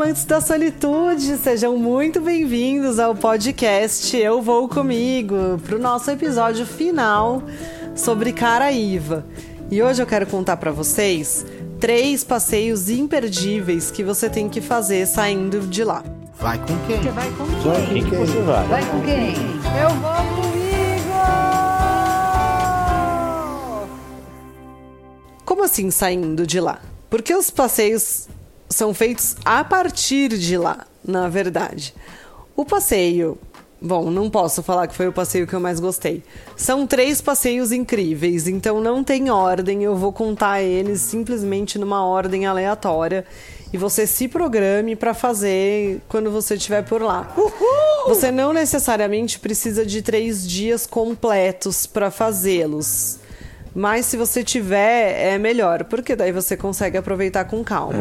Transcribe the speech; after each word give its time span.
amantes 0.00 0.24
da 0.24 0.40
solitude, 0.40 1.36
sejam 1.38 1.76
muito 1.76 2.20
bem-vindos 2.20 3.00
ao 3.00 3.16
podcast 3.16 4.16
Eu 4.16 4.40
Vou 4.40 4.68
Comigo, 4.68 5.58
para 5.66 5.74
o 5.74 5.78
nosso 5.78 6.08
episódio 6.08 6.64
final 6.64 7.42
sobre 7.96 8.32
Caraíva. 8.32 9.26
E 9.68 9.82
hoje 9.82 10.00
eu 10.00 10.06
quero 10.06 10.24
contar 10.24 10.56
para 10.56 10.70
vocês 10.70 11.44
três 11.80 12.22
passeios 12.22 12.88
imperdíveis 12.88 13.90
que 13.90 14.04
você 14.04 14.30
tem 14.30 14.48
que 14.48 14.60
fazer 14.60 15.04
saindo 15.04 15.62
de 15.62 15.82
lá. 15.82 16.04
Vai 16.38 16.58
com 16.58 16.78
quem? 16.86 17.02
Você 17.02 17.10
vai 17.10 17.30
com 17.32 17.44
Vai 17.44 17.86
quem? 17.86 18.04
com 18.04 18.10
quem? 18.10 18.18
Você 18.20 18.40
vai. 18.42 18.66
Vai 18.68 18.86
com 18.86 19.00
quem? 19.00 19.34
Eu 19.82 19.90
vou 19.96 20.42
comigo! 20.42 20.68
Como 25.44 25.64
assim 25.64 25.90
saindo 25.90 26.46
de 26.46 26.60
lá? 26.60 26.78
Porque 27.10 27.34
os 27.34 27.50
passeios 27.50 28.28
são 28.68 28.92
feitos 28.92 29.36
a 29.44 29.64
partir 29.64 30.28
de 30.36 30.56
lá, 30.56 30.86
na 31.04 31.28
verdade. 31.28 31.94
O 32.56 32.64
passeio. 32.64 33.38
Bom, 33.80 34.10
não 34.10 34.28
posso 34.28 34.60
falar 34.60 34.88
que 34.88 34.94
foi 34.96 35.06
o 35.06 35.12
passeio 35.12 35.46
que 35.46 35.54
eu 35.54 35.60
mais 35.60 35.78
gostei. 35.78 36.24
São 36.56 36.84
três 36.84 37.20
passeios 37.20 37.70
incríveis, 37.70 38.48
então 38.48 38.80
não 38.80 39.04
tem 39.04 39.30
ordem, 39.30 39.84
eu 39.84 39.94
vou 39.94 40.12
contar 40.12 40.60
eles 40.60 41.00
simplesmente 41.00 41.78
numa 41.78 42.04
ordem 42.04 42.44
aleatória 42.44 43.24
e 43.72 43.78
você 43.78 44.04
se 44.04 44.26
programe 44.26 44.96
para 44.96 45.14
fazer 45.14 46.00
quando 46.08 46.28
você 46.30 46.54
estiver 46.54 46.82
por 46.82 47.02
lá. 47.02 47.32
Você 48.06 48.32
não 48.32 48.52
necessariamente 48.52 49.38
precisa 49.38 49.84
de 49.86 50.02
três 50.02 50.48
dias 50.48 50.86
completos 50.86 51.86
para 51.86 52.10
fazê-los. 52.10 53.18
Mas 53.74 54.06
se 54.06 54.16
você 54.16 54.42
tiver, 54.42 55.34
é 55.34 55.38
melhor, 55.38 55.84
porque 55.84 56.16
daí 56.16 56.32
você 56.32 56.56
consegue 56.56 56.96
aproveitar 56.96 57.44
com 57.44 57.62
calma. 57.62 57.98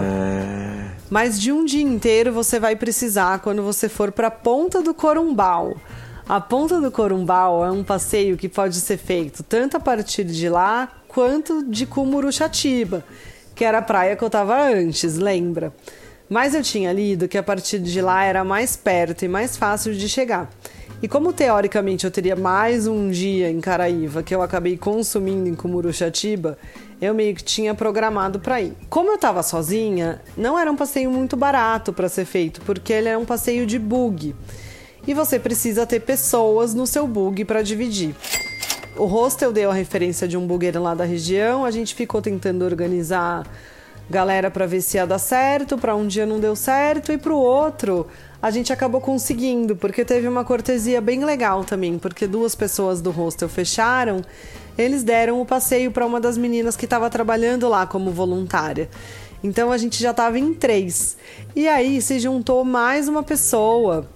Mas 1.10 1.40
de 1.40 1.52
um 1.52 1.64
dia 1.64 1.84
inteiro 1.84 2.34
você 2.34 2.60
vai 2.60 2.76
precisar 2.76 3.40
quando 3.40 3.64
você 3.64 3.88
for 3.88 4.12
para 4.12 4.28
a 4.28 4.32
Ponta 4.32 4.82
do 4.82 4.94
Corumbau. 4.94 5.78
A 6.28 6.42
Ponta 6.42 6.82
do 6.82 6.92
Corumbau 6.92 7.64
é 7.64 7.72
um 7.72 7.84
passeio 7.84 8.36
que 8.36 8.50
pode 8.50 8.76
ser 8.76 8.98
feito 8.98 9.42
tanto 9.42 9.78
a 9.78 9.80
partir 9.80 10.26
de 10.26 10.50
lá 10.50 10.92
quanto 11.08 11.64
de 11.64 11.86
Cumuruxatiba, 11.86 13.06
que 13.56 13.64
era 13.64 13.78
a 13.78 13.82
praia 13.82 14.18
que 14.18 14.24
eu 14.24 14.28
estava 14.28 14.62
antes, 14.62 15.18
lembra? 15.18 15.74
Mas 16.30 16.54
eu 16.54 16.62
tinha 16.62 16.92
lido 16.92 17.30
que 17.30 17.38
a 17.38 17.44
partir 17.44 17.80
de 17.80 18.02
lá 18.02 18.26
era 18.26 18.44
mais 18.44 18.76
perto 18.76 19.24
e 19.24 19.30
mais 19.30 19.56
fácil 19.56 19.94
de 19.94 20.10
chegar. 20.10 20.50
E 21.00 21.08
como 21.08 21.32
teoricamente 21.32 22.06
eu 22.06 22.12
teria 22.12 22.36
mais 22.36 22.88
um 22.88 23.12
dia 23.12 23.52
em 23.52 23.62
Caraíva 23.62 24.24
que 24.24 24.34
eu 24.34 24.42
acabei 24.42 24.76
consumindo 24.76 25.48
em 25.48 25.54
Cumuruxatiba, 25.54 26.58
eu 27.00 27.14
meio 27.14 27.36
que 27.36 27.44
tinha 27.44 27.76
programado 27.76 28.40
para 28.40 28.60
ir. 28.60 28.74
Como 28.90 29.12
eu 29.12 29.16
estava 29.16 29.44
sozinha, 29.44 30.20
não 30.36 30.58
era 30.58 30.72
um 30.72 30.76
passeio 30.76 31.12
muito 31.12 31.38
barato 31.38 31.94
para 31.94 32.10
ser 32.10 32.26
feito, 32.26 32.62
porque 32.62 32.92
ele 32.92 33.08
é 33.08 33.16
um 33.16 33.26
passeio 33.26 33.68
de 33.68 33.78
bug. 33.78 34.36
E 35.06 35.14
você 35.14 35.38
precisa 35.38 35.86
ter 35.86 36.00
pessoas 36.00 36.74
no 36.74 36.88
seu 36.88 37.08
bug 37.08 37.46
para 37.46 37.62
dividir. 37.62 38.16
O 38.96 39.06
hostel 39.06 39.54
deu 39.54 39.70
a 39.70 39.76
referência 39.76 40.28
de 40.28 40.36
um 40.36 40.48
bugueiro 40.48 40.82
lá 40.82 40.96
da 40.96 41.06
região, 41.06 41.64
a 41.64 41.70
gente 41.70 41.94
ficou 41.94 42.24
tentando 42.24 42.66
organizar 42.66 43.46
galera 44.10 44.50
para 44.50 44.66
ver 44.66 44.82
se 44.82 44.98
ia 44.98 45.06
dar 45.06 45.20
certo, 45.20 45.78
para 45.78 45.96
um 45.96 46.08
dia 46.08 46.26
não 46.26 46.40
deu 46.40 46.56
certo 46.56 47.12
e 47.12 47.18
para 47.18 47.34
o 47.34 47.38
outro 47.38 48.08
a 48.42 48.52
gente 48.52 48.72
acabou 48.72 49.02
conseguindo, 49.02 49.76
porque 49.76 50.06
teve 50.06 50.28
uma 50.28 50.46
cortesia 50.46 51.02
bem 51.02 51.26
legal 51.26 51.64
também, 51.64 51.98
porque 51.98 52.28
duas 52.28 52.54
pessoas 52.54 53.02
do 53.02 53.10
hostel 53.10 53.50
fecharam, 53.50 54.22
eles 54.78 55.04
deram 55.04 55.42
o 55.42 55.46
passeio 55.46 55.92
para 55.92 56.06
uma 56.06 56.20
das 56.20 56.38
meninas 56.38 56.78
que 56.78 56.86
estava 56.86 57.10
trabalhando 57.10 57.68
lá 57.68 57.88
como 57.88 58.12
voluntária. 58.12 58.90
Então 59.44 59.72
a 59.72 59.78
gente 59.78 60.02
já 60.02 60.12
estava 60.12 60.38
em 60.38 60.54
três. 60.54 61.18
E 61.56 61.68
aí 61.68 62.02
se 62.02 62.20
juntou 62.20 62.64
mais 62.64 63.08
uma 63.08 63.24
pessoa 63.24 64.08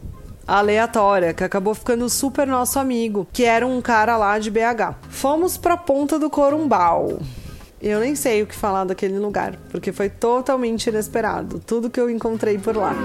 aleatória, 0.48 1.34
que 1.34 1.44
acabou 1.44 1.74
ficando 1.74 2.08
super 2.10 2.46
nosso 2.46 2.78
amigo, 2.78 3.28
que 3.32 3.44
era 3.44 3.66
um 3.66 3.82
cara 3.82 4.18
lá 4.18 4.38
de 4.38 4.52
BH. 4.52 4.96
Fomos 5.10 5.58
pra 5.58 5.78
Ponta 5.78 6.20
do 6.20 6.30
Corumbau. 6.30 7.20
Eu 7.82 8.00
nem 8.00 8.14
sei 8.14 8.44
o 8.44 8.48
que 8.48 8.54
falar 8.54 8.84
daquele 8.84 9.18
lugar, 9.18 9.58
porque 9.72 9.92
foi 9.92 10.08
totalmente 10.08 10.88
inesperado, 10.88 11.60
tudo 11.60 11.90
que 11.90 12.00
eu 12.00 12.10
encontrei 12.12 12.60
por 12.60 12.78
lá. 12.78 12.96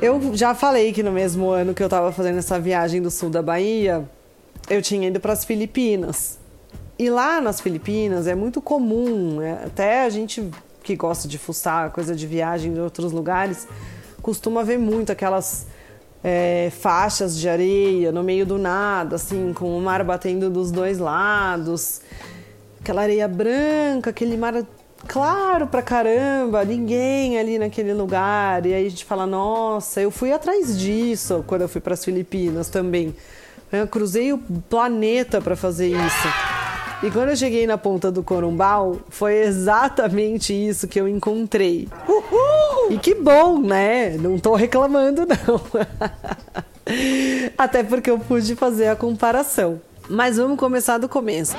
Eu 0.00 0.36
já 0.36 0.54
falei 0.54 0.92
que 0.92 1.02
no 1.02 1.10
mesmo 1.10 1.48
ano 1.48 1.72
que 1.72 1.82
eu 1.82 1.88
tava 1.88 2.12
fazendo 2.12 2.38
essa 2.38 2.60
viagem 2.60 3.00
do 3.00 3.10
sul 3.10 3.30
da 3.30 3.40
Bahia, 3.40 4.06
eu 4.68 4.82
tinha 4.82 5.08
ido 5.08 5.18
para 5.20 5.32
as 5.32 5.44
Filipinas. 5.44 6.38
E 6.98 7.08
lá 7.08 7.40
nas 7.40 7.60
Filipinas 7.60 8.26
é 8.26 8.34
muito 8.34 8.60
comum, 8.60 9.40
é, 9.40 9.52
até 9.64 10.04
a 10.04 10.10
gente 10.10 10.50
que 10.82 10.94
gosta 10.94 11.26
de 11.26 11.38
fuçar 11.38 11.90
coisa 11.92 12.14
de 12.14 12.26
viagem 12.26 12.74
de 12.74 12.80
outros 12.80 13.10
lugares, 13.10 13.66
costuma 14.20 14.62
ver 14.62 14.78
muito 14.78 15.10
aquelas 15.10 15.66
é, 16.22 16.70
faixas 16.78 17.38
de 17.38 17.48
areia 17.48 18.12
no 18.12 18.22
meio 18.22 18.44
do 18.44 18.58
nada, 18.58 19.16
assim, 19.16 19.52
com 19.54 19.76
o 19.76 19.80
mar 19.80 20.04
batendo 20.04 20.50
dos 20.50 20.70
dois 20.70 20.98
lados, 20.98 22.00
aquela 22.82 23.02
areia 23.02 23.28
branca, 23.28 24.10
aquele 24.10 24.36
mar 24.36 24.54
claro 25.06 25.68
pra 25.68 25.80
caramba, 25.80 26.64
ninguém 26.64 27.38
ali 27.38 27.58
naquele 27.58 27.94
lugar. 27.94 28.66
E 28.66 28.74
aí 28.74 28.86
a 28.86 28.90
gente 28.90 29.04
fala, 29.04 29.24
nossa, 29.24 30.00
eu 30.00 30.10
fui 30.10 30.32
atrás 30.32 30.78
disso 30.78 31.44
quando 31.46 31.62
eu 31.62 31.68
fui 31.68 31.80
para 31.80 31.94
as 31.94 32.04
Filipinas 32.04 32.68
também. 32.68 33.14
Eu 33.70 33.86
cruzei 33.86 34.32
o 34.32 34.38
planeta 34.38 35.40
para 35.40 35.54
fazer 35.54 35.88
isso. 35.88 36.28
E 37.04 37.10
quando 37.10 37.30
eu 37.30 37.36
cheguei 37.36 37.66
na 37.66 37.78
ponta 37.78 38.10
do 38.12 38.22
Corumbau, 38.22 39.00
foi 39.08 39.42
exatamente 39.42 40.52
isso 40.52 40.86
que 40.86 41.00
eu 41.00 41.08
encontrei. 41.08 41.88
E 42.90 42.98
que 42.98 43.14
bom, 43.14 43.60
né? 43.60 44.10
Não 44.18 44.38
tô 44.38 44.54
reclamando, 44.54 45.22
não. 45.26 45.60
Até 47.56 47.82
porque 47.82 48.10
eu 48.10 48.18
pude 48.18 48.54
fazer 48.56 48.88
a 48.88 48.96
comparação. 48.96 49.80
Mas 50.08 50.36
vamos 50.36 50.58
começar 50.58 50.98
do 50.98 51.08
começo. 51.08 51.56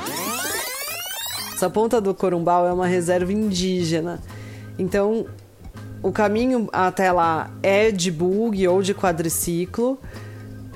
Essa 1.64 1.70
ponta 1.70 2.02
do 2.02 2.14
Corumbau 2.14 2.68
é 2.68 2.74
uma 2.74 2.86
reserva 2.86 3.32
indígena. 3.32 4.20
Então, 4.78 5.26
o 6.02 6.12
caminho 6.12 6.68
até 6.74 7.10
lá 7.10 7.52
é 7.64 7.90
de 7.90 8.12
bug 8.12 8.68
ou 8.68 8.82
de 8.82 8.94
quadriciclo 8.94 9.98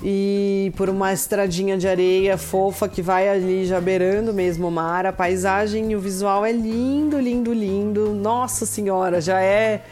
e 0.01 0.71
por 0.77 0.89
uma 0.89 1.11
estradinha 1.11 1.77
de 1.77 1.89
areia 1.89 2.37
fofa 2.37 2.87
que 2.87 3.01
vai 3.01 3.27
ali 3.27 3.65
já 3.65 3.81
beirando 3.81 4.33
mesmo 4.33 4.69
o 4.69 4.71
mar. 4.71 5.05
A 5.05 5.11
paisagem 5.11 5.91
e 5.91 5.95
o 5.97 5.99
visual 5.99 6.45
é 6.45 6.53
lindo, 6.53 7.19
lindo, 7.19 7.51
lindo. 7.51 8.13
Nossa 8.13 8.65
Senhora, 8.65 9.19
já 9.19 9.41
é 9.41 9.83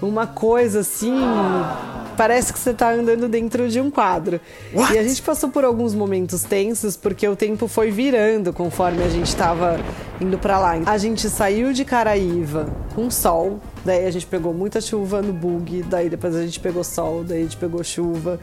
uma 0.00 0.26
coisa 0.26 0.80
assim. 0.80 1.14
Parece 2.16 2.50
que 2.50 2.58
você 2.58 2.70
está 2.70 2.92
andando 2.92 3.28
dentro 3.28 3.68
de 3.68 3.78
um 3.78 3.90
quadro. 3.90 4.40
What? 4.72 4.94
E 4.94 4.98
a 4.98 5.02
gente 5.02 5.20
passou 5.20 5.50
por 5.50 5.64
alguns 5.64 5.94
momentos 5.94 6.42
tensos 6.42 6.96
porque 6.96 7.28
o 7.28 7.36
tempo 7.36 7.68
foi 7.68 7.90
virando 7.90 8.54
conforme 8.54 9.02
a 9.04 9.08
gente 9.08 9.28
estava 9.28 9.78
indo 10.18 10.38
para 10.38 10.58
lá. 10.58 10.72
A 10.86 10.96
gente 10.96 11.28
saiu 11.28 11.74
de 11.74 11.84
Caraíva 11.84 12.68
com 12.94 13.10
sol, 13.10 13.60
daí 13.84 14.06
a 14.06 14.10
gente 14.10 14.26
pegou 14.26 14.54
muita 14.54 14.80
chuva 14.80 15.20
no 15.20 15.32
bug, 15.32 15.82
daí 15.82 16.08
depois 16.08 16.34
a 16.34 16.42
gente 16.42 16.58
pegou 16.58 16.82
sol, 16.82 17.22
daí 17.22 17.40
a 17.40 17.42
gente 17.42 17.58
pegou 17.58 17.84
chuva 17.84 18.40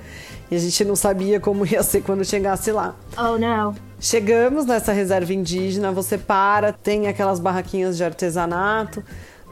e 0.51 0.55
a 0.55 0.59
gente 0.59 0.85
não 0.85 0.95
sabia 0.95 1.39
como 1.39 1.65
ia 1.67 1.81
ser 1.81 2.01
quando 2.01 2.23
chegasse 2.23 2.71
lá. 2.71 2.95
Oh 3.17 3.39
no. 3.39 3.73
Chegamos 3.99 4.65
nessa 4.65 4.91
reserva 4.91 5.33
indígena, 5.33 5.91
você 5.91 6.17
para, 6.17 6.71
tem 6.71 7.07
aquelas 7.07 7.39
barraquinhas 7.39 7.97
de 7.97 8.03
artesanato, 8.03 9.03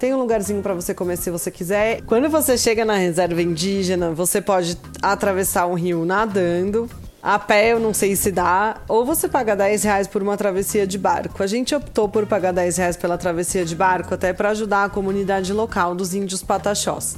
tem 0.01 0.15
um 0.15 0.17
lugarzinho 0.17 0.63
para 0.63 0.73
você 0.73 0.95
comer 0.95 1.15
se 1.15 1.29
você 1.29 1.51
quiser. 1.51 2.01
Quando 2.07 2.27
você 2.27 2.57
chega 2.57 2.83
na 2.83 2.95
reserva 2.95 3.39
indígena, 3.39 4.09
você 4.09 4.41
pode 4.41 4.75
atravessar 4.99 5.67
um 5.67 5.75
rio 5.75 6.03
nadando. 6.05 6.89
A 7.21 7.37
pé 7.37 7.73
eu 7.73 7.79
não 7.79 7.93
sei 7.93 8.15
se 8.15 8.31
dá, 8.31 8.81
ou 8.87 9.05
você 9.05 9.27
paga 9.27 9.55
10 9.55 9.83
reais 9.83 10.07
por 10.07 10.23
uma 10.23 10.35
travessia 10.35 10.87
de 10.87 10.97
barco. 10.97 11.43
A 11.43 11.45
gente 11.45 11.75
optou 11.75 12.09
por 12.09 12.25
pagar 12.25 12.51
10 12.51 12.77
reais 12.77 12.97
pela 12.97 13.15
travessia 13.15 13.63
de 13.63 13.75
barco 13.75 14.15
até 14.15 14.33
para 14.33 14.49
ajudar 14.49 14.85
a 14.85 14.89
comunidade 14.89 15.53
local 15.53 15.93
dos 15.93 16.15
índios 16.15 16.41
pataxós. 16.41 17.15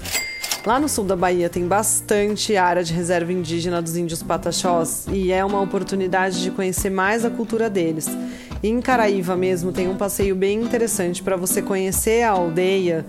Lá 0.65 0.77
no 0.77 0.89
sul 0.89 1.05
da 1.05 1.15
Bahia 1.15 1.49
tem 1.49 1.65
bastante 1.65 2.57
área 2.57 2.83
de 2.83 2.93
reserva 2.93 3.31
indígena 3.31 3.81
dos 3.81 3.95
índios 3.95 4.21
pataxós 4.21 5.05
e 5.07 5.31
é 5.31 5.43
uma 5.45 5.61
oportunidade 5.61 6.41
de 6.41 6.51
conhecer 6.51 6.89
mais 6.89 7.23
a 7.23 7.29
cultura 7.29 7.69
deles. 7.69 8.09
Em 8.63 8.79
Caraíva 8.79 9.35
mesmo 9.35 9.73
tem 9.73 9.89
um 9.89 9.97
passeio 9.97 10.33
bem 10.33 10.61
interessante 10.61 11.21
para 11.21 11.35
você 11.35 11.61
conhecer 11.61 12.23
a 12.23 12.31
aldeia 12.31 13.05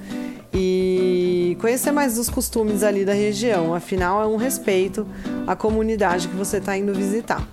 e 0.53 1.56
conhecer 1.61 1.93
mais 1.93 2.17
dos 2.17 2.29
costumes 2.29 2.83
ali 2.83 3.05
da 3.05 3.12
região. 3.12 3.73
Afinal, 3.73 4.21
é 4.21 4.27
um 4.27 4.35
respeito 4.35 5.06
à 5.47 5.55
comunidade 5.55 6.27
que 6.27 6.35
você 6.35 6.56
está 6.56 6.77
indo 6.77 6.93
visitar. 6.93 7.47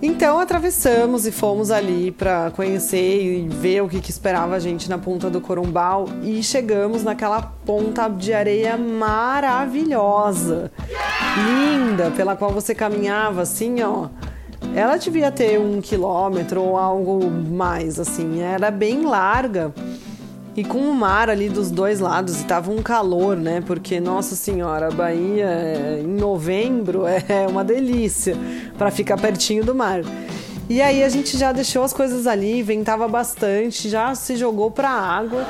Então 0.00 0.38
atravessamos 0.38 1.26
e 1.26 1.32
fomos 1.32 1.72
ali 1.72 2.12
para 2.12 2.52
conhecer 2.52 3.24
e 3.24 3.48
ver 3.48 3.82
o 3.82 3.88
que, 3.88 4.00
que 4.00 4.10
esperava 4.12 4.54
a 4.54 4.60
gente 4.60 4.88
na 4.88 4.96
ponta 4.98 5.28
do 5.28 5.40
Corumbau 5.40 6.08
e 6.22 6.44
chegamos 6.44 7.02
naquela 7.02 7.42
ponta 7.42 8.06
de 8.06 8.32
areia 8.32 8.76
maravilhosa, 8.76 10.70
linda, 11.44 12.12
pela 12.12 12.36
qual 12.36 12.52
você 12.52 12.72
caminhava 12.72 13.42
assim, 13.42 13.82
ó. 13.82 14.10
Ela 14.74 14.96
devia 14.96 15.30
ter 15.30 15.60
um 15.60 15.80
quilômetro 15.80 16.60
ou 16.60 16.76
algo 16.76 17.30
mais, 17.30 18.00
assim, 18.00 18.40
era 18.40 18.72
bem 18.72 19.02
larga 19.02 19.72
E 20.56 20.64
com 20.64 20.78
o 20.78 20.92
mar 20.92 21.30
ali 21.30 21.48
dos 21.48 21.70
dois 21.70 22.00
lados, 22.00 22.40
e 22.40 22.44
tava 22.44 22.72
um 22.72 22.82
calor, 22.82 23.36
né? 23.36 23.62
Porque, 23.64 24.00
nossa 24.00 24.34
senhora, 24.34 24.88
a 24.88 24.90
Bahia 24.90 25.46
é, 25.46 26.00
em 26.02 26.06
novembro 26.06 27.04
é 27.06 27.46
uma 27.48 27.62
delícia 27.62 28.36
para 28.76 28.90
ficar 28.90 29.16
pertinho 29.16 29.64
do 29.64 29.74
mar. 29.74 30.02
E 30.68 30.80
aí 30.80 31.02
a 31.04 31.08
gente 31.08 31.36
já 31.36 31.52
deixou 31.52 31.82
as 31.82 31.92
coisas 31.92 32.26
ali, 32.26 32.62
ventava 32.62 33.06
bastante, 33.06 33.88
já 33.88 34.14
se 34.14 34.34
jogou 34.34 34.70
pra 34.70 34.88
água 34.88 35.44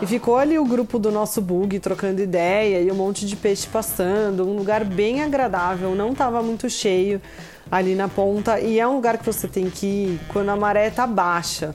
e 0.00 0.06
ficou 0.06 0.36
ali 0.36 0.58
o 0.58 0.64
grupo 0.64 0.96
do 0.98 1.10
nosso 1.10 1.40
bug 1.40 1.78
trocando 1.80 2.22
ideia 2.22 2.80
e 2.80 2.90
um 2.90 2.94
monte 2.94 3.26
de 3.26 3.34
peixe 3.34 3.66
passando, 3.66 4.46
um 4.46 4.56
lugar 4.56 4.84
bem 4.84 5.22
agradável, 5.22 5.94
não 5.96 6.14
tava 6.14 6.40
muito 6.40 6.70
cheio 6.70 7.20
ali 7.70 7.94
na 7.94 8.08
ponta 8.08 8.58
e 8.60 8.80
é 8.80 8.86
um 8.86 8.96
lugar 8.96 9.18
que 9.18 9.24
você 9.24 9.46
tem 9.46 9.70
que 9.70 9.86
ir 9.86 10.20
quando 10.28 10.48
a 10.48 10.56
maré 10.56 10.90
tá 10.90 11.06
baixa. 11.06 11.74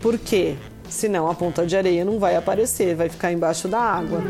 Por 0.00 0.18
quê? 0.18 0.56
senão 0.92 1.28
a 1.28 1.34
ponta 1.34 1.66
de 1.66 1.76
areia 1.76 2.04
não 2.04 2.18
vai 2.18 2.36
aparecer, 2.36 2.94
vai 2.94 3.08
ficar 3.08 3.32
embaixo 3.32 3.66
da 3.66 3.78
água. 3.78 4.22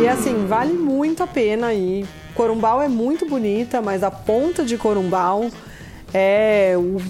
E 0.00 0.06
assim, 0.06 0.46
vale 0.46 0.74
muito 0.74 1.22
a 1.22 1.26
pena 1.26 1.72
ir. 1.72 2.06
Corumbau 2.34 2.80
é 2.80 2.88
muito 2.88 3.26
bonita, 3.26 3.80
mas 3.80 4.02
a 4.02 4.10
ponta 4.10 4.64
de 4.64 4.76
Corumbau 4.76 5.50
é 6.12 6.74
o, 6.76 7.00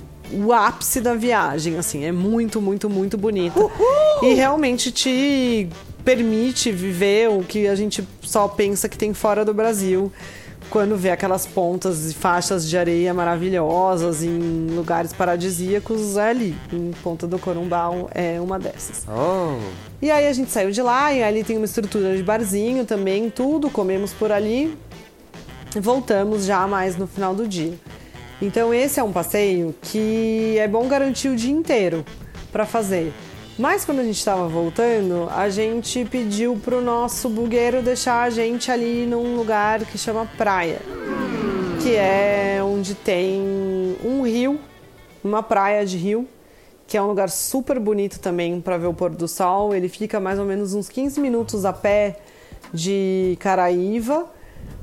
o 0.44 0.52
ápice 0.52 1.00
da 1.00 1.14
viagem, 1.14 1.76
assim, 1.76 2.04
é 2.04 2.12
muito, 2.12 2.60
muito, 2.60 2.88
muito 2.88 3.18
bonita. 3.18 3.58
Uhul! 3.58 4.22
E 4.22 4.34
realmente 4.34 4.92
te 4.92 5.68
permite 6.04 6.72
viver 6.72 7.28
o 7.28 7.42
que 7.42 7.66
a 7.66 7.74
gente 7.74 8.06
só 8.22 8.48
pensa 8.48 8.88
que 8.88 8.96
tem 8.96 9.12
fora 9.12 9.44
do 9.44 9.52
Brasil 9.52 10.10
quando 10.70 10.96
vê 10.96 11.10
aquelas 11.10 11.46
pontas 11.46 12.10
e 12.10 12.14
faixas 12.14 12.68
de 12.68 12.78
areia 12.78 13.12
maravilhosas 13.12 14.22
em 14.22 14.68
lugares 14.70 15.12
paradisíacos, 15.12 16.16
é 16.16 16.30
ali, 16.30 16.56
em 16.72 16.92
Ponta 17.02 17.26
do 17.26 17.38
Corumbau 17.38 18.08
é 18.14 18.40
uma 18.40 18.58
dessas. 18.58 19.04
Oh. 19.08 19.58
E 20.00 20.10
aí 20.10 20.28
a 20.28 20.32
gente 20.32 20.50
saiu 20.50 20.70
de 20.70 20.80
lá 20.80 21.12
e 21.12 21.22
ali 21.22 21.42
tem 21.42 21.56
uma 21.56 21.66
estrutura 21.66 22.16
de 22.16 22.22
barzinho 22.22 22.86
também, 22.86 23.28
tudo, 23.28 23.68
comemos 23.68 24.12
por 24.12 24.30
ali. 24.30 24.76
Voltamos 25.74 26.44
já 26.44 26.66
mais 26.66 26.96
no 26.96 27.06
final 27.06 27.34
do 27.34 27.46
dia. 27.46 27.74
Então 28.40 28.72
esse 28.72 28.98
é 28.98 29.02
um 29.02 29.12
passeio 29.12 29.74
que 29.82 30.56
é 30.58 30.66
bom 30.66 30.88
garantir 30.88 31.28
o 31.28 31.36
dia 31.36 31.52
inteiro 31.52 32.04
para 32.50 32.64
fazer. 32.64 33.12
Mas 33.60 33.84
quando 33.84 33.98
a 33.98 34.02
gente 34.02 34.16
estava 34.16 34.48
voltando, 34.48 35.28
a 35.30 35.50
gente 35.50 36.02
pediu 36.06 36.56
pro 36.56 36.80
nosso 36.80 37.28
bugueiro 37.28 37.82
deixar 37.82 38.22
a 38.22 38.30
gente 38.30 38.70
ali 38.70 39.04
num 39.04 39.36
lugar 39.36 39.84
que 39.84 39.98
chama 39.98 40.26
praia, 40.38 40.80
que 41.82 41.94
é 41.94 42.62
onde 42.64 42.94
tem 42.94 43.38
um 44.02 44.22
rio, 44.22 44.58
uma 45.22 45.42
praia 45.42 45.84
de 45.84 45.98
rio, 45.98 46.26
que 46.86 46.96
é 46.96 47.02
um 47.02 47.06
lugar 47.06 47.28
super 47.28 47.78
bonito 47.78 48.18
também 48.18 48.62
para 48.62 48.78
ver 48.78 48.86
o 48.86 48.94
pôr 48.94 49.10
do 49.10 49.28
sol. 49.28 49.74
Ele 49.74 49.90
fica 49.90 50.18
mais 50.18 50.38
ou 50.38 50.46
menos 50.46 50.72
uns 50.72 50.88
15 50.88 51.20
minutos 51.20 51.66
a 51.66 51.72
pé 51.74 52.16
de 52.72 53.36
Caraíva. 53.40 54.24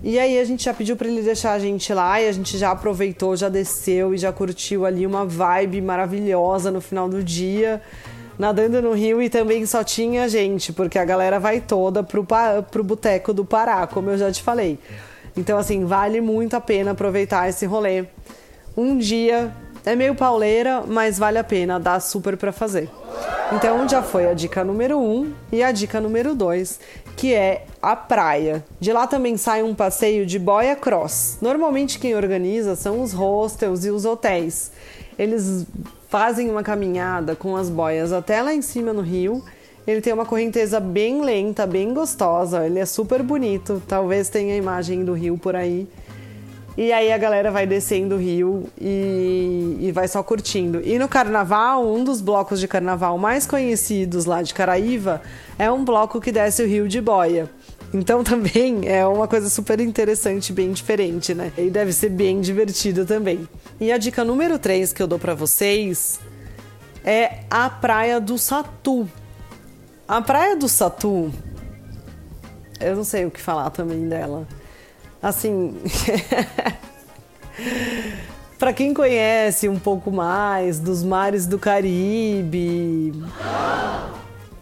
E 0.04 0.20
aí 0.20 0.38
a 0.38 0.46
gente 0.46 0.66
já 0.66 0.74
pediu 0.74 0.96
para 0.96 1.08
ele 1.08 1.24
deixar 1.24 1.54
a 1.54 1.60
gente 1.60 1.92
lá 1.96 2.22
e 2.22 2.30
a 2.30 2.32
gente 2.32 2.56
já 2.60 2.70
aproveitou, 2.70 3.36
já 3.36 3.50
desceu 3.50 4.14
e 4.14 4.20
já 4.20 4.32
curtiu 4.32 4.86
ali 4.86 5.04
uma 5.04 5.26
vibe 5.26 5.82
maravilhosa 5.82 6.70
no 6.70 6.80
final 6.80 7.10
do 7.10 7.24
dia 7.24 7.82
nadando 8.38 8.82
no 8.82 8.94
rio 8.94 9.22
e 9.22 9.30
também 9.30 9.66
só 9.66 9.84
tinha 9.84 10.28
gente, 10.30 10.72
porque 10.72 11.00
a 11.00 11.06
galera 11.06 11.40
vai 11.40 11.62
toda 11.62 12.04
pro, 12.04 12.26
pro 12.70 12.84
boteco 12.84 13.34
do 13.34 13.44
Pará, 13.44 13.88
como 13.88 14.10
eu 14.10 14.18
já 14.18 14.32
te 14.32 14.42
falei. 14.44 14.80
Então, 15.36 15.58
assim, 15.58 15.86
vale 15.86 16.22
muito 16.22 16.56
a 16.56 16.62
pena 16.62 16.92
aproveitar 16.92 17.48
esse 17.48 17.66
rolê. 17.66 18.06
Um 18.76 18.98
dia 18.98 19.54
é 19.86 19.96
meio 19.96 20.16
pauleira, 20.16 20.84
mas 20.86 21.18
vale 21.18 21.38
a 21.38 21.44
pena, 21.44 21.80
dá 21.80 22.00
super 22.00 22.36
para 22.36 22.52
fazer. 22.52 22.90
Então 23.54 23.88
já 23.88 24.04
foi 24.04 24.30
a 24.30 24.34
dica 24.34 24.62
número 24.62 25.00
um 25.00 25.32
e 25.50 25.64
a 25.64 25.72
dica 25.72 26.02
número 26.02 26.36
dois, 26.36 26.80
que 27.16 27.34
é 27.34 27.66
a 27.82 27.96
praia. 27.96 28.66
De 28.80 28.92
lá 28.92 29.08
também 29.08 29.38
sai 29.38 29.64
um 29.64 29.74
passeio 29.74 30.26
de 30.26 30.38
boia 30.38 30.76
cross. 30.76 31.38
Normalmente 31.42 31.98
quem 31.98 32.14
organiza 32.14 32.76
são 32.76 33.02
os 33.02 33.14
hostels 33.14 33.86
e 33.86 33.90
os 33.90 34.04
hotéis. 34.04 34.72
Eles 35.18 35.66
fazem 36.10 36.50
uma 36.50 36.64
caminhada 36.64 37.36
com 37.36 37.56
as 37.56 37.70
boias 37.70 38.12
até 38.12 38.42
lá 38.42 38.54
em 38.54 38.62
cima 38.62 38.94
no 38.94 39.02
rio. 39.02 39.44
Ele 39.86 40.02
tem 40.02 40.12
uma 40.12 40.26
correnteza 40.26 40.80
bem 40.80 41.22
lenta, 41.22 41.66
bem 41.66 41.94
gostosa. 41.94 42.66
Ele 42.66 42.80
é 42.80 42.86
super 42.86 43.24
bonito. 43.24 43.82
Talvez 43.88 44.30
tenha 44.30 44.54
a 44.54 44.58
imagem 44.58 45.06
do 45.06 45.14
rio 45.14 45.38
por 45.38 45.56
aí. 45.56 45.88
E 46.78 46.92
aí 46.92 47.12
a 47.12 47.18
galera 47.18 47.50
vai 47.50 47.66
descendo 47.66 48.16
o 48.16 48.18
rio 48.20 48.66
e, 48.80 49.78
e, 49.80 49.92
vai 49.92 50.08
só 50.08 50.22
curtindo. 50.22 50.80
E 50.84 51.00
no 51.00 51.08
carnaval, 51.08 51.88
um 51.92 52.04
dos 52.04 52.22
blocos 52.22 52.60
de 52.60 52.68
carnaval 52.68 53.18
mais 53.18 53.48
conhecidos 53.48 54.26
lá 54.26 54.44
de 54.44 54.54
Caraíva 54.54 55.22
é 55.58 55.72
um 55.72 55.84
bloco 55.84 56.22
que 56.22 56.32
desce 56.32 56.62
o 56.62 56.68
rio 56.68 56.88
de 56.88 57.02
boia. 57.02 57.50
Então 57.94 58.24
também 58.26 58.88
é 58.88 59.06
uma 59.06 59.28
coisa 59.28 59.50
super 59.50 59.80
interessante, 59.80 60.52
bem 60.52 60.72
diferente, 60.72 61.34
né? 61.34 61.52
E 61.58 61.70
deve 61.70 61.94
ser 61.94 62.10
bem 62.10 62.42
divertido 62.42 63.06
também. 63.06 63.48
E 63.80 63.92
a 63.92 63.98
dica 63.98 64.24
número 64.24 64.60
3 64.60 64.94
que 64.94 65.02
eu 65.02 65.08
dou 65.08 65.20
para 65.20 65.34
vocês 65.34 66.20
é 67.04 67.40
a 67.50 67.70
Praia 67.70 68.20
do 68.20 68.38
Satu. 68.38 69.08
A 70.08 70.22
Praia 70.22 70.56
do 70.56 70.70
Satu, 70.70 71.32
eu 72.80 72.96
não 72.96 73.04
sei 73.04 73.26
o 73.26 73.32
que 73.32 73.42
falar 73.42 73.70
também 73.72 74.08
dela. 74.08 74.48
Assim, 75.22 75.76
para 78.58 78.72
quem 78.72 78.94
conhece 78.94 79.68
um 79.68 79.80
pouco 79.80 80.12
mais 80.12 80.80
dos 80.80 81.04
mares 81.04 81.46
do 81.46 81.58
Caribe, 81.58 83.14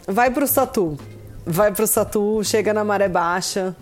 vai 0.07 0.31
pro 0.31 0.47
Satu 0.47 0.97
vai 1.45 1.71
pro 1.71 1.85
Satu, 1.85 2.43
chega 2.43 2.73
na 2.73 2.83
maré 2.83 3.07
baixa, 3.07 3.75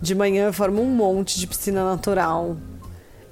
de 0.00 0.14
manhã 0.14 0.52
forma 0.52 0.80
um 0.80 0.90
monte 0.90 1.40
de 1.40 1.46
piscina 1.46 1.84
natural. 1.84 2.56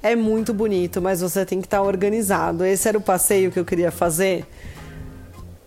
É 0.03 0.17
muito 0.17 0.53
bonito, 0.53 1.01
mas 1.01 1.21
você 1.21 1.45
tem 1.45 1.61
que 1.61 1.67
estar 1.67 1.83
organizado. 1.83 2.65
Esse 2.65 2.89
era 2.89 2.99
o 2.99 3.01
passeio 3.01 3.53
que 3.53 3.59
eu 3.59 3.65
queria 3.65 3.93
fazer. 3.93 4.45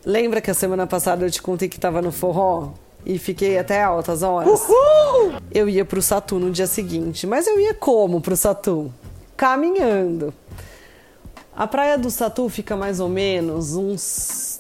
Lembra 0.04 0.42
que 0.42 0.52
a 0.52 0.54
semana 0.54 0.86
passada 0.86 1.26
eu 1.26 1.32
te 1.32 1.42
contei 1.42 1.70
que 1.70 1.78
estava 1.78 2.02
no 2.02 2.12
forró? 2.12 2.74
E 3.06 3.20
fiquei 3.20 3.58
até 3.58 3.84
altas 3.84 4.24
horas? 4.24 4.62
Uhul! 4.62 5.34
Eu 5.54 5.70
ia 5.70 5.86
pro 5.86 6.02
Satu 6.02 6.40
no 6.40 6.52
dia 6.52 6.68
seguinte. 6.68 7.26
Mas 7.26 7.48
eu 7.48 7.60
ia 7.60 7.74
como 7.74 8.20
pro 8.20 8.36
Satu? 8.36 8.92
Caminhando. 9.38 10.34
A 11.56 11.66
praia 11.66 11.98
do 11.98 12.10
Satu 12.10 12.50
fica 12.50 12.76
mais 12.76 13.00
ou 13.00 13.08
menos 13.08 13.76
uns 13.76 14.55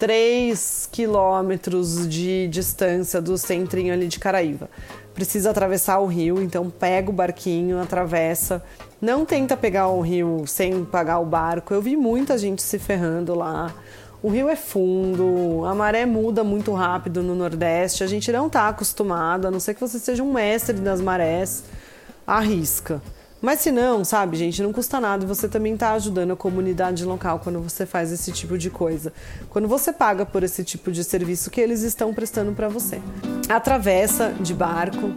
3 0.00 0.88
quilômetros 0.90 2.08
de 2.08 2.48
distância 2.48 3.20
do 3.20 3.36
centrinho 3.36 3.92
ali 3.92 4.08
de 4.08 4.18
Caraíva. 4.18 4.70
Precisa 5.12 5.50
atravessar 5.50 5.98
o 5.98 6.06
rio, 6.06 6.42
então 6.42 6.70
pega 6.70 7.10
o 7.10 7.12
barquinho, 7.12 7.78
atravessa. 7.78 8.64
Não 8.98 9.26
tenta 9.26 9.58
pegar 9.58 9.88
o 9.88 10.00
rio 10.00 10.44
sem 10.46 10.86
pagar 10.86 11.18
o 11.18 11.26
barco. 11.26 11.74
Eu 11.74 11.82
vi 11.82 11.98
muita 11.98 12.38
gente 12.38 12.62
se 12.62 12.78
ferrando 12.78 13.34
lá. 13.34 13.74
O 14.22 14.30
rio 14.30 14.48
é 14.48 14.56
fundo, 14.56 15.66
a 15.66 15.74
maré 15.74 16.06
muda 16.06 16.42
muito 16.42 16.72
rápido 16.72 17.22
no 17.22 17.34
Nordeste. 17.34 18.02
A 18.02 18.06
gente 18.06 18.32
não 18.32 18.46
está 18.46 18.68
acostumado, 18.68 19.48
a 19.48 19.50
não 19.50 19.60
ser 19.60 19.74
que 19.74 19.80
você 19.82 19.98
seja 19.98 20.22
um 20.22 20.32
mestre 20.32 20.76
das 20.76 21.02
marés. 21.02 21.62
Arrisca. 22.26 23.02
Mas 23.40 23.60
se 23.60 23.70
não, 23.70 24.04
sabe, 24.04 24.36
gente, 24.36 24.62
não 24.62 24.72
custa 24.72 25.00
nada 25.00 25.24
e 25.24 25.26
você 25.26 25.48
também 25.48 25.72
está 25.72 25.92
ajudando 25.92 26.32
a 26.32 26.36
comunidade 26.36 27.04
local 27.04 27.40
quando 27.42 27.58
você 27.60 27.86
faz 27.86 28.12
esse 28.12 28.30
tipo 28.32 28.58
de 28.58 28.68
coisa. 28.68 29.12
Quando 29.48 29.66
você 29.66 29.92
paga 29.92 30.26
por 30.26 30.42
esse 30.42 30.62
tipo 30.62 30.92
de 30.92 31.02
serviço 31.02 31.50
que 31.50 31.60
eles 31.60 31.82
estão 31.82 32.12
prestando 32.12 32.52
para 32.52 32.68
você. 32.68 33.00
Atravessa 33.48 34.34
de 34.40 34.52
barco 34.52 35.12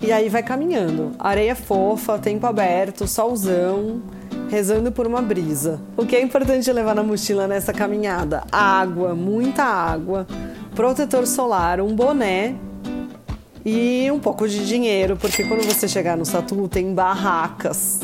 e 0.00 0.10
aí 0.10 0.28
vai 0.28 0.42
caminhando. 0.42 1.12
Areia 1.18 1.54
fofa, 1.54 2.18
tempo 2.18 2.44
aberto, 2.46 3.06
solzão, 3.06 4.02
rezando 4.50 4.90
por 4.90 5.06
uma 5.06 5.22
brisa. 5.22 5.80
O 5.96 6.04
que 6.04 6.16
é 6.16 6.20
importante 6.20 6.70
levar 6.72 6.96
na 6.96 7.04
mochila 7.04 7.46
nessa 7.46 7.72
caminhada? 7.72 8.42
Água, 8.50 9.14
muita 9.14 9.62
água, 9.62 10.26
protetor 10.74 11.28
solar, 11.28 11.80
um 11.80 11.94
boné 11.94 12.56
e 13.64 14.10
um 14.10 14.18
pouco 14.18 14.48
de 14.48 14.66
dinheiro, 14.66 15.16
porque 15.16 15.44
quando 15.44 15.62
você 15.62 15.86
chegar 15.86 16.16
no 16.16 16.24
Satu 16.24 16.68
tem 16.68 16.92
barracas. 16.92 18.00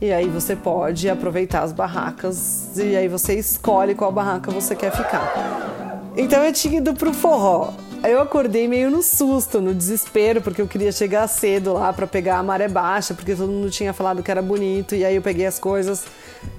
E 0.00 0.12
aí 0.12 0.28
você 0.28 0.54
pode 0.54 1.08
aproveitar 1.08 1.62
as 1.62 1.72
barracas 1.72 2.78
e 2.78 2.96
aí 2.96 3.08
você 3.08 3.34
escolhe 3.34 3.94
qual 3.96 4.12
barraca 4.12 4.50
você 4.50 4.76
quer 4.76 4.92
ficar. 4.92 6.12
Então 6.16 6.42
eu 6.44 6.52
tinha 6.52 6.78
ido 6.78 6.94
pro 6.94 7.12
forró. 7.12 7.72
Eu 8.04 8.20
acordei 8.20 8.68
meio 8.68 8.90
no 8.90 9.02
susto, 9.02 9.60
no 9.60 9.74
desespero, 9.74 10.40
porque 10.40 10.62
eu 10.62 10.68
queria 10.68 10.92
chegar 10.92 11.26
cedo 11.26 11.72
lá 11.72 11.92
para 11.92 12.06
pegar 12.06 12.38
a 12.38 12.42
maré 12.44 12.68
baixa, 12.68 13.12
porque 13.12 13.34
todo 13.34 13.50
mundo 13.50 13.70
tinha 13.70 13.92
falado 13.92 14.22
que 14.22 14.30
era 14.30 14.40
bonito. 14.40 14.94
E 14.94 15.04
aí 15.04 15.16
eu 15.16 15.22
peguei 15.22 15.46
as 15.46 15.58
coisas, 15.58 16.04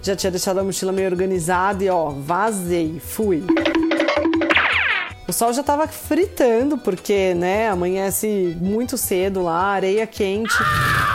já 0.01 0.17
tinha 0.17 0.31
deixado 0.31 0.59
a 0.59 0.63
mochila 0.63 0.91
meio 0.91 1.09
organizada 1.09 1.81
e 1.81 1.89
ó, 1.89 2.09
vazei, 2.09 2.99
fui. 2.99 3.43
O 5.29 5.31
sol 5.31 5.53
já 5.53 5.61
estava 5.61 5.87
fritando, 5.87 6.75
porque, 6.75 7.35
né, 7.35 7.69
amanhece 7.69 8.57
muito 8.59 8.97
cedo 8.97 9.43
lá, 9.43 9.61
areia 9.61 10.07
quente. 10.07 10.55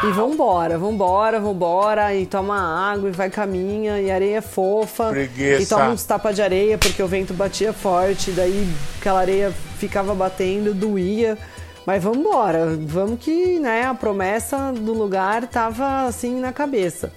E 0.04 0.12
vambora, 0.12 0.78
vambora, 0.78 1.40
vambora, 1.40 2.14
e 2.14 2.24
toma 2.24 2.56
água, 2.92 3.08
e 3.08 3.12
vai 3.12 3.28
caminha, 3.28 4.00
e 4.00 4.12
areia 4.12 4.40
fofa. 4.40 5.08
Preguiça. 5.08 5.62
E 5.62 5.66
toma 5.66 5.88
uns 5.88 6.04
tapas 6.04 6.36
de 6.36 6.42
areia, 6.42 6.78
porque 6.78 7.02
o 7.02 7.08
vento 7.08 7.34
batia 7.34 7.72
forte, 7.72 8.30
daí 8.30 8.68
aquela 9.00 9.18
areia 9.18 9.52
ficava 9.78 10.14
batendo, 10.14 10.72
doía. 10.72 11.36
Mas 11.84 12.00
vamos 12.00 12.18
embora, 12.18 12.78
vamos 12.82 13.18
que 13.18 13.58
né, 13.58 13.82
a 13.82 13.94
promessa 13.94 14.72
do 14.72 14.92
lugar 14.92 15.48
tava 15.48 16.06
assim 16.06 16.38
na 16.38 16.52
cabeça. 16.52 17.12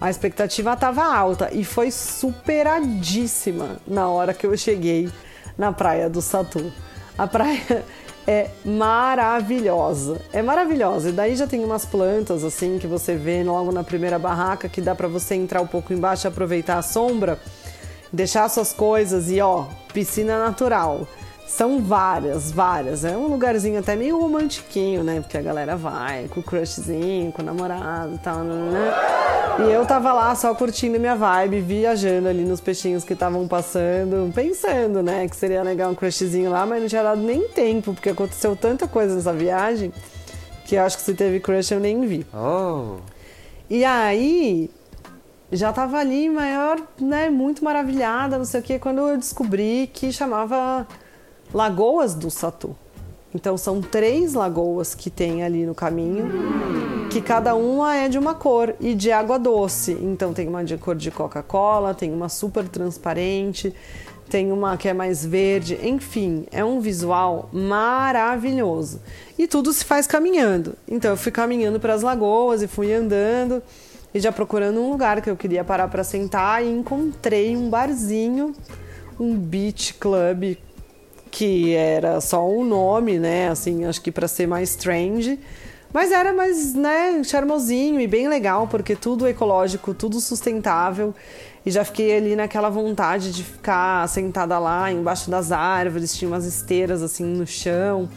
A 0.00 0.08
expectativa 0.08 0.74
tava 0.74 1.04
alta 1.04 1.50
e 1.52 1.64
foi 1.64 1.90
superadíssima 1.90 3.76
na 3.86 4.08
hora 4.08 4.32
que 4.32 4.46
eu 4.46 4.56
cheguei 4.56 5.10
na 5.60 5.72
praia 5.72 6.08
do 6.08 6.22
Satu. 6.22 6.72
A 7.18 7.26
praia 7.26 7.84
é 8.26 8.48
maravilhosa. 8.64 10.22
É 10.32 10.40
maravilhosa. 10.40 11.10
E 11.10 11.12
daí 11.12 11.36
já 11.36 11.46
tem 11.46 11.62
umas 11.62 11.84
plantas 11.84 12.42
assim 12.42 12.78
que 12.78 12.86
você 12.86 13.14
vê 13.14 13.44
logo 13.44 13.70
na 13.70 13.84
primeira 13.84 14.18
barraca 14.18 14.70
que 14.70 14.80
dá 14.80 14.94
para 14.94 15.06
você 15.06 15.34
entrar 15.34 15.60
um 15.60 15.66
pouco 15.66 15.92
embaixo 15.92 16.26
e 16.26 16.28
aproveitar 16.28 16.78
a 16.78 16.82
sombra, 16.82 17.38
deixar 18.10 18.48
suas 18.48 18.72
coisas 18.72 19.30
e 19.30 19.38
ó, 19.40 19.66
piscina 19.92 20.42
natural. 20.42 21.06
São 21.46 21.82
várias, 21.82 22.50
várias. 22.50 23.04
É 23.04 23.14
um 23.14 23.26
lugarzinho 23.26 23.80
até 23.80 23.94
meio 23.96 24.18
romantiquinho, 24.18 25.04
né? 25.04 25.20
Porque 25.20 25.36
a 25.36 25.42
galera 25.42 25.76
vai 25.76 26.26
com 26.28 26.40
o 26.40 26.42
crushzinho, 26.42 27.32
com 27.32 27.42
o 27.42 27.44
namorado 27.44 28.14
e 28.14 28.18
tal, 28.18 28.38
né? 28.38 29.29
E 29.66 29.72
eu 29.72 29.84
tava 29.84 30.12
lá 30.12 30.34
só 30.34 30.54
curtindo 30.54 30.98
minha 30.98 31.14
vibe, 31.14 31.60
viajando 31.60 32.28
ali 32.28 32.44
nos 32.44 32.60
peixinhos 32.60 33.04
que 33.04 33.12
estavam 33.12 33.46
passando, 33.46 34.32
pensando, 34.32 35.02
né, 35.02 35.28
que 35.28 35.36
seria 35.36 35.62
legal 35.62 35.90
um 35.90 35.94
crushzinho 35.94 36.50
lá, 36.50 36.64
mas 36.64 36.80
não 36.80 36.88
tinha 36.88 37.02
dado 37.02 37.20
nem 37.20 37.48
tempo, 37.48 37.92
porque 37.92 38.08
aconteceu 38.08 38.56
tanta 38.56 38.88
coisa 38.88 39.14
nessa 39.14 39.32
viagem 39.32 39.92
que 40.64 40.76
eu 40.76 40.82
acho 40.82 40.96
que 40.96 41.02
se 41.02 41.14
teve 41.14 41.40
crush 41.40 41.72
eu 41.72 41.80
nem 41.80 42.00
vi. 42.06 42.24
Oh. 42.32 42.96
E 43.68 43.84
aí, 43.84 44.70
já 45.52 45.72
tava 45.72 45.98
ali 45.98 46.30
maior, 46.30 46.80
né, 47.00 47.28
muito 47.28 47.64
maravilhada, 47.64 48.38
não 48.38 48.44
sei 48.44 48.60
o 48.60 48.62
que, 48.62 48.78
quando 48.78 49.00
eu 49.00 49.18
descobri 49.18 49.90
que 49.92 50.12
chamava 50.12 50.86
Lagoas 51.52 52.14
do 52.14 52.30
Satu. 52.30 52.76
Então 53.34 53.56
são 53.56 53.80
três 53.80 54.34
lagoas 54.34 54.94
que 54.94 55.10
tem 55.10 55.42
ali 55.42 55.66
no 55.66 55.74
caminho, 55.74 56.28
que 57.10 57.20
cada 57.20 57.56
uma 57.56 57.96
é 57.96 58.08
de 58.08 58.16
uma 58.16 58.36
cor 58.36 58.76
e 58.78 58.94
de 58.94 59.10
água 59.10 59.36
doce. 59.36 59.98
Então 60.00 60.32
tem 60.32 60.46
uma 60.46 60.62
de 60.62 60.76
cor 60.76 60.94
de 60.94 61.10
Coca-Cola, 61.10 61.92
tem 61.92 62.12
uma 62.12 62.28
super 62.28 62.68
transparente, 62.68 63.74
tem 64.28 64.52
uma 64.52 64.76
que 64.76 64.88
é 64.88 64.94
mais 64.94 65.26
verde, 65.26 65.76
enfim, 65.82 66.46
é 66.52 66.64
um 66.64 66.78
visual 66.78 67.50
maravilhoso. 67.52 69.00
E 69.36 69.48
tudo 69.48 69.72
se 69.72 69.84
faz 69.84 70.06
caminhando. 70.06 70.76
Então 70.86 71.10
eu 71.10 71.16
fui 71.16 71.32
caminhando 71.32 71.80
para 71.80 71.94
as 71.94 72.02
lagoas 72.02 72.62
e 72.62 72.68
fui 72.68 72.92
andando 72.92 73.60
e 74.14 74.20
já 74.20 74.30
procurando 74.30 74.80
um 74.80 74.88
lugar 74.88 75.20
que 75.20 75.28
eu 75.28 75.36
queria 75.36 75.64
parar 75.64 75.88
para 75.88 76.04
sentar 76.04 76.64
e 76.64 76.70
encontrei 76.70 77.56
um 77.56 77.68
barzinho, 77.68 78.54
um 79.18 79.36
beach 79.36 79.94
club 79.94 80.56
que 81.28 81.74
era 81.74 82.20
só 82.20 82.48
um 82.48 82.64
nome, 82.64 83.18
né? 83.18 83.48
Assim, 83.48 83.84
acho 83.84 84.00
que 84.00 84.12
para 84.12 84.28
ser 84.28 84.46
mais 84.46 84.70
strange. 84.70 85.40
Mas 85.92 86.12
era 86.12 86.32
mais, 86.32 86.74
né, 86.74 87.22
charmosinho 87.24 88.00
e 88.00 88.06
bem 88.06 88.28
legal, 88.28 88.68
porque 88.68 88.94
tudo 88.94 89.26
ecológico, 89.26 89.92
tudo 89.92 90.20
sustentável. 90.20 91.14
E 91.66 91.70
já 91.70 91.84
fiquei 91.84 92.16
ali 92.16 92.36
naquela 92.36 92.70
vontade 92.70 93.32
de 93.32 93.44
ficar 93.44 94.08
sentada 94.08 94.58
lá 94.58 94.90
embaixo 94.90 95.30
das 95.30 95.52
árvores, 95.52 96.16
tinha 96.16 96.30
umas 96.30 96.46
esteiras 96.46 97.02
assim 97.02 97.24
no 97.24 97.46
chão, 97.46 98.08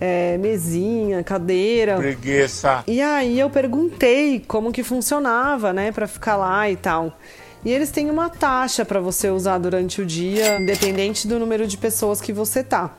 é, 0.00 0.36
mesinha, 0.38 1.22
cadeira. 1.22 1.96
Preguiça. 1.96 2.82
E 2.86 3.00
aí 3.00 3.38
eu 3.38 3.48
perguntei 3.48 4.40
como 4.46 4.72
que 4.72 4.82
funcionava, 4.82 5.72
né, 5.72 5.92
para 5.92 6.06
ficar 6.06 6.36
lá 6.36 6.68
e 6.68 6.76
tal. 6.76 7.16
E 7.64 7.72
eles 7.72 7.90
têm 7.90 8.10
uma 8.10 8.28
taxa 8.28 8.84
para 8.84 9.00
você 9.00 9.30
usar 9.30 9.56
durante 9.56 10.02
o 10.02 10.04
dia, 10.04 10.60
independente 10.60 11.26
do 11.26 11.38
número 11.38 11.66
de 11.66 11.78
pessoas 11.78 12.20
que 12.20 12.32
você 12.32 12.62
tá. 12.62 12.90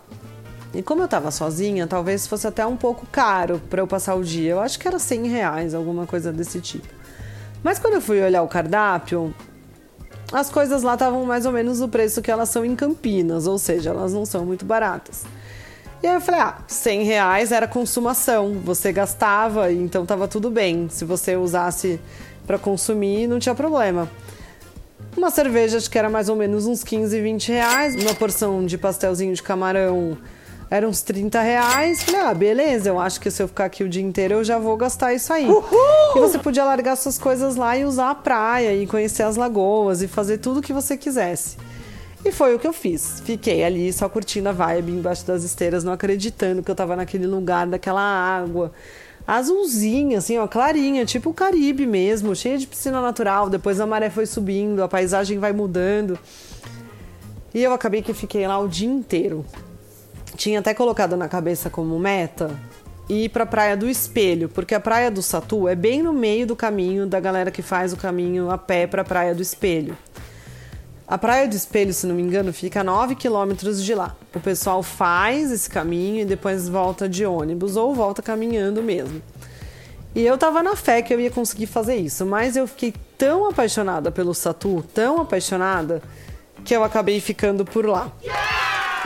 E 0.76 0.84
como 0.84 1.02
eu 1.02 1.08
tava 1.08 1.32
sozinha, 1.32 1.88
talvez 1.88 2.28
fosse 2.28 2.46
até 2.46 2.66
um 2.66 2.76
pouco 2.76 3.08
caro 3.12 3.62
para 3.70 3.82
eu 3.82 3.88
passar 3.88 4.16
o 4.16 4.24
dia. 4.24 4.52
Eu 4.52 4.60
acho 4.60 4.78
que 4.78 4.88
era 4.88 5.00
100 5.00 5.28
reais, 5.28 5.74
alguma 5.74 6.06
coisa 6.06 6.34
desse 6.34 6.60
tipo. 6.60 6.88
Mas 7.64 7.80
quando 7.80 7.94
eu 7.96 8.02
fui 8.02 8.22
olhar 8.22 8.44
o 8.44 8.48
cardápio, 8.48 9.34
as 10.32 10.50
coisas 10.50 10.84
lá 10.84 10.96
estavam 10.96 11.26
mais 11.26 11.46
ou 11.46 11.52
menos 11.52 11.82
o 11.82 11.88
preço 11.88 12.22
que 12.22 12.30
elas 12.30 12.50
são 12.50 12.66
em 12.66 12.76
Campinas, 12.76 13.48
ou 13.48 13.58
seja, 13.58 13.92
elas 13.92 14.14
não 14.14 14.26
são 14.26 14.46
muito 14.46 14.66
baratas. 14.66 15.24
E 16.04 16.08
aí 16.08 16.14
eu 16.14 16.22
falei, 16.22 16.42
ah, 16.42 16.58
100 16.68 17.04
reais 17.04 17.52
era 17.52 17.68
consumação, 17.68 18.60
você 18.64 18.92
gastava, 18.92 19.72
então 19.72 20.06
tava 20.06 20.28
tudo 20.28 20.52
bem. 20.52 20.88
Se 20.90 21.06
você 21.06 21.36
usasse 21.36 22.00
para 22.46 22.60
consumir, 22.60 23.28
não 23.28 23.40
tinha 23.40 23.56
problema. 23.56 24.10
Uma 25.18 25.32
cerveja, 25.32 25.78
acho 25.78 25.90
que 25.90 25.98
era 25.98 26.10
mais 26.10 26.28
ou 26.28 26.36
menos 26.36 26.68
uns 26.68 26.84
15, 26.84 27.22
20 27.22 27.52
reais. 27.52 27.96
Uma 27.96 28.14
porção 28.14 28.66
de 28.66 28.78
pastelzinho 28.78 29.34
de 29.34 29.42
camarão 29.42 30.18
era 30.70 30.88
uns 30.88 31.02
30 31.02 31.42
reais. 31.42 32.04
Falei, 32.04 32.22
ah, 32.22 32.34
beleza, 32.34 32.90
eu 32.90 33.00
acho 33.00 33.20
que 33.20 33.30
se 33.30 33.42
eu 33.42 33.48
ficar 33.48 33.66
aqui 33.66 33.84
o 33.84 33.90
dia 33.90 34.02
inteiro 34.02 34.36
eu 34.36 34.44
já 34.44 34.58
vou 34.58 34.76
gastar 34.78 35.14
isso 35.14 35.32
aí. 35.32 35.48
Uhul! 35.48 36.16
E 36.16 36.20
você 36.20 36.40
podia 36.40 36.64
largar 36.64 36.96
suas 36.96 37.18
coisas 37.18 37.56
lá 37.56 37.78
e 37.78 37.86
usar 37.86 38.12
a 38.12 38.16
praia, 38.16 38.74
e 38.74 38.88
conhecer 38.88 39.24
as 39.24 39.36
lagoas, 39.36 40.02
e 40.02 40.08
fazer 40.08 40.38
tudo 40.38 40.60
o 40.60 40.62
que 40.62 40.74
você 40.74 40.98
quisesse. 40.98 41.58
E 42.24 42.32
foi 42.32 42.56
o 42.56 42.60
que 42.60 42.66
eu 42.66 42.74
fiz. 42.74 43.22
Fiquei 43.24 43.64
ali 43.64 43.94
só 43.94 44.10
curtindo 44.10 44.50
a 44.50 44.52
vibe 44.52 44.92
embaixo 44.92 45.26
das 45.26 45.44
esteiras, 45.44 45.84
não 45.84 45.94
acreditando 45.94 46.64
que 46.64 46.72
eu 46.72 46.76
tava 46.76 46.96
naquele 46.96 47.28
lugar, 47.28 47.68
daquela 47.68 48.02
água 48.02 48.72
azulzinha, 49.28 50.20
assim, 50.20 50.38
ó, 50.38 50.48
clarinha, 50.48 51.04
tipo 51.06 51.32
o 51.32 51.34
Caribe 51.34 51.88
mesmo, 51.88 52.36
cheia 52.36 52.58
de 52.58 52.68
piscina 52.68 53.02
natural. 53.02 53.50
Depois 53.50 53.80
a 53.80 53.86
maré 53.86 54.10
foi 54.10 54.26
subindo, 54.26 54.84
a 54.84 54.88
paisagem 54.88 55.40
vai 55.40 55.52
mudando. 55.52 56.18
E 57.54 57.64
eu 57.64 57.74
acabei 57.74 58.02
que 58.02 58.14
fiquei 58.14 58.46
lá 58.48 58.60
o 58.60 58.68
dia 58.68 58.88
inteiro. 58.88 59.46
Tinha 60.36 60.60
até 60.60 60.74
colocado 60.74 61.16
na 61.16 61.28
cabeça 61.28 61.70
como 61.70 61.98
meta 62.00 62.52
ir 63.08 63.30
para 63.30 63.44
a 63.44 63.48
Praia 63.48 63.78
do 63.78 63.88
Espelho, 63.88 64.50
porque 64.50 64.74
a 64.74 64.80
Praia 64.80 65.12
do 65.12 65.22
Satu 65.22 65.68
é 65.68 65.76
bem 65.76 66.02
no 66.02 66.12
meio 66.12 66.48
do 66.48 66.56
caminho 66.56 67.06
da 67.06 67.20
galera 67.20 67.52
que 67.52 67.62
faz 67.62 67.94
o 67.94 67.98
caminho 67.98 68.50
a 68.50 68.58
pé 68.58 68.88
para 68.88 69.04
a 69.04 69.06
Praia 69.06 69.36
do 69.36 69.42
Espelho. 69.42 69.96
A 71.08 71.20
Praia 71.20 71.48
do 71.48 71.56
Espelho, 71.56 71.94
se 71.94 72.08
não 72.08 72.16
me 72.16 72.24
engano, 72.24 72.52
fica 72.52 72.82
a 72.82 72.84
9 72.84 73.14
quilômetros 73.14 73.84
de 73.84 73.94
lá. 73.94 74.16
O 74.34 74.40
pessoal 74.40 74.82
faz 74.82 75.52
esse 75.52 75.70
caminho 75.70 76.22
e 76.22 76.26
depois 76.26 76.68
volta 76.68 77.08
de 77.08 77.24
ônibus 77.24 77.76
ou 77.76 77.94
volta 77.94 78.24
caminhando 78.24 78.82
mesmo. 78.82 79.22
E 80.16 80.26
eu 80.26 80.36
tava 80.36 80.64
na 80.64 80.76
fé 80.76 81.04
que 81.04 81.14
eu 81.14 81.20
ia 81.20 81.30
conseguir 81.30 81.68
fazer 81.68 81.98
isso, 81.98 82.26
mas 82.26 82.56
eu 82.56 82.66
fiquei 82.66 82.94
tão 83.18 83.48
apaixonada 83.48 84.12
pelo 84.12 84.34
Satu, 84.34 84.84
tão 84.94 85.22
apaixonada, 85.22 86.02
que 86.64 86.76
eu 86.76 86.84
acabei 86.84 87.20
ficando 87.20 87.64
por 87.64 87.86
lá. 87.86 88.12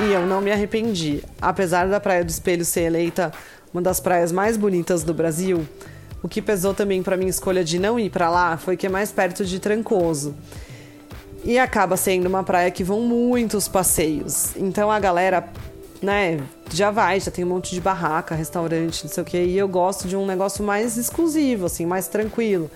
E 0.02 0.14
eu 0.14 0.26
não 0.26 0.40
me 0.40 0.52
arrependi. 0.52 1.22
Apesar 1.42 1.88
da 1.88 2.00
Praia 2.00 2.24
do 2.24 2.30
Espelho 2.30 2.64
ser 2.64 2.82
eleita 2.82 3.34
uma 3.74 3.82
das 3.82 4.00
praias 4.00 4.32
mais 4.32 4.56
bonitas 4.56 5.04
do 5.04 5.14
Brasil, 5.14 5.68
o 6.24 6.28
que 6.28 6.42
pesou 6.42 6.74
também 6.74 7.04
para 7.04 7.18
minha 7.18 7.30
escolha 7.30 7.64
de 7.64 7.78
não 7.78 8.00
ir 8.00 8.10
para 8.10 8.30
lá 8.30 8.58
foi 8.58 8.78
que 8.78 8.88
é 8.88 8.90
mais 8.90 9.12
perto 9.12 9.46
de 9.46 9.60
Trancoso. 9.60 10.36
E 11.44 11.58
acaba 11.60 11.96
sendo 11.98 12.28
uma 12.28 12.44
praia 12.44 12.72
que 12.72 12.84
vão 12.84 13.02
muitos 13.02 13.68
passeios. 13.68 14.56
Então 14.56 14.90
a 14.90 15.00
galera, 15.00 15.48
né, 16.02 16.40
já 16.72 16.92
vai, 16.92 17.20
já 17.20 17.32
tem 17.32 17.44
um 17.44 17.50
monte 17.50 17.74
de 17.74 17.82
barraca, 17.82 18.36
restaurante, 18.36 19.04
não 19.04 19.12
sei 19.12 19.24
o 19.24 19.26
quê. 19.26 19.44
E 19.44 19.58
eu 19.58 19.68
gosto 19.68 20.08
de 20.08 20.16
um 20.16 20.26
negócio 20.26 20.64
mais 20.64 20.98
exclusivo, 20.98 21.66
assim, 21.66 21.86
mais 21.86 22.08
tranquilo, 22.08 22.70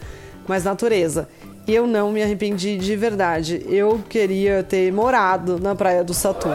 mais 0.48 0.64
natureza. 0.64 1.28
E 1.66 1.74
eu 1.74 1.88
não 1.88 2.12
me 2.12 2.22
arrependi 2.22 2.78
de 2.78 2.96
verdade. 2.96 3.66
Eu 3.70 4.02
queria 4.10 4.64
ter 4.64 4.92
morado 4.92 5.60
na 5.60 5.74
praia 5.74 6.04
do 6.04 6.14
Satu. 6.14 6.50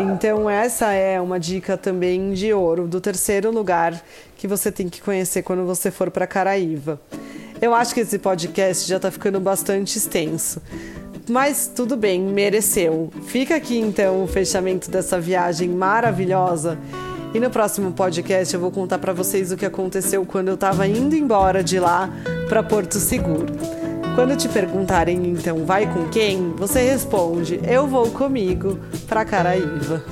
Então 0.00 0.48
essa 0.48 0.92
é 0.92 1.20
uma 1.20 1.38
dica 1.38 1.76
também 1.76 2.32
de 2.32 2.54
ouro 2.54 2.88
do 2.88 3.02
terceiro 3.02 3.50
lugar 3.50 4.02
que 4.34 4.48
você 4.48 4.72
tem 4.72 4.88
que 4.88 5.02
conhecer 5.02 5.42
quando 5.42 5.66
você 5.66 5.90
for 5.90 6.10
para 6.10 6.26
Caraíva. 6.26 6.98
Eu 7.60 7.74
acho 7.74 7.92
que 7.92 8.00
esse 8.00 8.18
podcast 8.18 8.88
já 8.88 8.96
está 8.96 9.10
ficando 9.10 9.38
bastante 9.38 9.98
extenso. 9.98 10.62
Mas 11.28 11.70
tudo 11.74 11.98
bem, 11.98 12.18
mereceu. 12.18 13.10
Fica 13.26 13.56
aqui 13.56 13.78
então 13.78 14.24
o 14.24 14.26
fechamento 14.26 14.90
dessa 14.90 15.20
viagem 15.20 15.68
maravilhosa. 15.68 16.78
E 17.34 17.38
no 17.38 17.50
próximo 17.50 17.92
podcast 17.92 18.54
eu 18.54 18.60
vou 18.60 18.70
contar 18.70 18.98
para 18.98 19.12
vocês 19.12 19.52
o 19.52 19.56
que 19.56 19.66
aconteceu 19.66 20.24
quando 20.24 20.48
eu 20.48 20.54
estava 20.54 20.86
indo 20.86 21.14
embora 21.14 21.62
de 21.62 21.78
lá 21.78 22.08
para 22.48 22.62
Porto 22.62 22.94
Seguro. 22.94 23.79
Quando 24.20 24.36
te 24.36 24.50
perguntarem 24.50 25.16
então 25.28 25.64
vai 25.64 25.90
com 25.90 26.06
quem, 26.10 26.50
você 26.54 26.82
responde: 26.82 27.58
eu 27.66 27.86
vou 27.86 28.10
comigo 28.10 28.78
para 29.08 29.24
Caraíva. 29.24 30.04